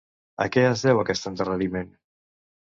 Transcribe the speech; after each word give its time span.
A 0.45 0.47
què 0.55 0.63
es 0.69 0.85
deu 0.85 1.01
aquest 1.01 1.29
endarreriment? 1.33 1.93